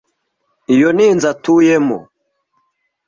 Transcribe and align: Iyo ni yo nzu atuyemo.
Iyo 0.73 0.87
ni 0.91 1.05
yo 1.07 1.11
nzu 1.15 1.27
atuyemo. 1.33 1.97